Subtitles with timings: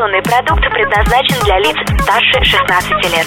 [0.00, 3.26] Информационный продукт предназначен для лиц старше 16 лет.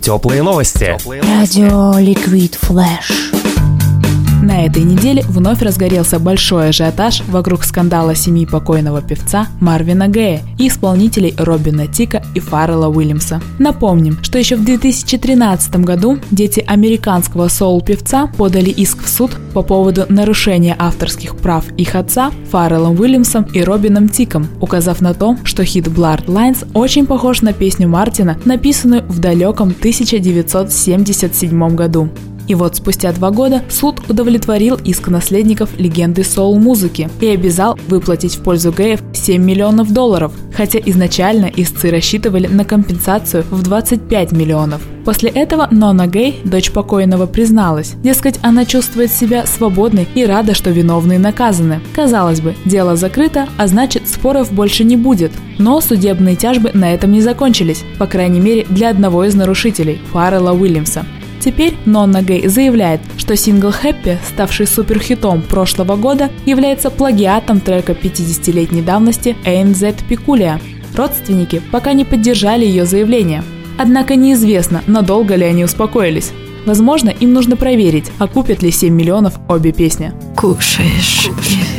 [0.00, 0.96] Теплые новости.
[1.04, 3.33] Радио Liquid Flash.
[4.44, 10.68] На этой неделе вновь разгорелся большой ажиотаж вокруг скандала семьи покойного певца Марвина Гэя и
[10.68, 13.40] исполнителей Робина Тика и Фаррелла Уильямса.
[13.58, 20.04] Напомним, что еще в 2013 году дети американского соул-певца подали иск в суд по поводу
[20.10, 25.86] нарушения авторских прав их отца Фарреллом Уильямсом и Робином Тиком, указав на то, что хит
[25.86, 32.10] Blurred Lines очень похож на песню Марвина, написанную в далеком 1977 году.
[32.46, 38.42] И вот спустя два года суд удовлетворил иск наследников легенды соул-музыки и обязал выплатить в
[38.42, 44.82] пользу геев 7 миллионов долларов, хотя изначально истцы рассчитывали на компенсацию в 25 миллионов.
[45.04, 47.92] После этого Нона Гей, дочь покойного, призналась.
[48.02, 51.80] Дескать, она чувствует себя свободной и рада, что виновные наказаны.
[51.94, 55.32] Казалось бы, дело закрыто, а значит споров больше не будет.
[55.58, 60.52] Но судебные тяжбы на этом не закончились, по крайней мере для одного из нарушителей– Фаррелла
[60.52, 61.04] Уильямса.
[61.44, 68.80] Теперь Нонна Гей заявляет, что сингл «Happy», ставший суперхитом прошлого года, является плагиатом трека 50-летней
[68.80, 70.58] давности ANZ Peculiar.
[70.96, 73.44] Родственники пока не поддержали ее заявление.
[73.76, 76.32] Однако неизвестно, надолго ли они успокоились.
[76.64, 80.14] Возможно, им нужно проверить, окупят ли 7 миллионов обе песни.
[80.34, 81.28] Кушаешь,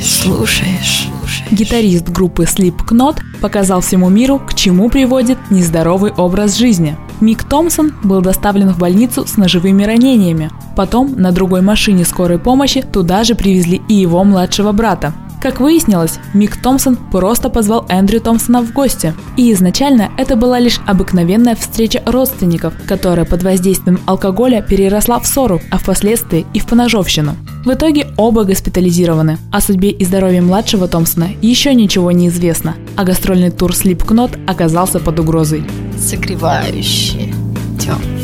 [0.03, 1.07] слушаешь.
[1.51, 6.97] Гитарист группы Slipknot показал всему миру, к чему приводит нездоровый образ жизни.
[7.21, 10.51] Мик Томпсон был доставлен в больницу с ножевыми ранениями.
[10.75, 15.13] Потом на другой машине скорой помощи туда же привезли и его младшего брата.
[15.45, 19.13] Как выяснилось, Мик Томпсон просто позвал Эндрю Томпсона в гости.
[19.37, 25.61] И изначально это была лишь обыкновенная встреча родственников, которая под воздействием алкоголя переросла в ссору,
[25.69, 27.35] а впоследствии и в поножовщину.
[27.63, 29.37] В итоге оба госпитализированы.
[29.51, 34.99] О судьбе и здоровье младшего Томпсона еще ничего не известно, а гастрольный тур Slipknot оказался
[34.99, 35.63] под угрозой.
[35.95, 37.35] Согревающие,
[37.79, 38.14] теплые.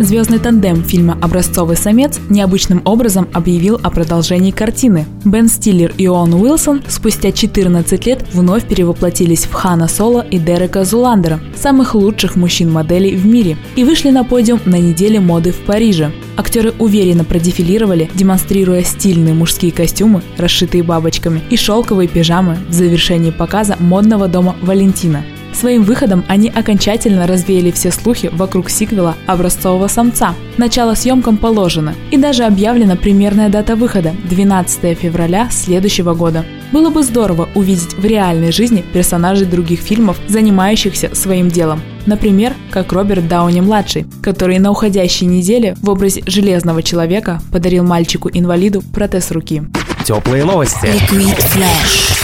[0.00, 5.04] Звездный тандем фильма «Образцовый самец» необычным образом объявил о продолжении картины.
[5.26, 10.84] Бен Стиллер и Оуэн Уилсон спустя 14 лет вновь перевоплотились в Хана Соло и Дерека
[10.84, 16.12] Зуландера, самых лучших мужчин-моделей в мире, и вышли на подиум на неделе моды в Париже.
[16.38, 23.76] Актеры уверенно продефилировали, демонстрируя стильные мужские костюмы, расшитые бабочками, и шелковые пижамы в завершении показа
[23.78, 25.22] модного дома Валентина.
[25.52, 30.34] Своим выходом они окончательно развеяли все слухи вокруг сиквела «Образцового самца».
[30.56, 36.44] Начало съемкам положено, и даже объявлена примерная дата выхода– 12 февраля следующего года.
[36.72, 41.80] Было бы здорово увидеть в реальной жизни персонажей других фильмов, занимающихся своим делом.
[42.06, 49.30] Например, как Роберт Дауни-младший, который на уходящей неделе в образе Железного Человека подарил мальчику-инвалиду протез
[49.30, 49.62] руки.
[50.04, 50.86] Теплые новости.
[50.86, 52.19] Ликвид Флэш.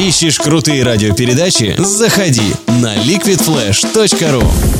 [0.00, 1.74] Ищешь крутые радиопередачи?
[1.76, 4.79] Заходи на liquidflash.ru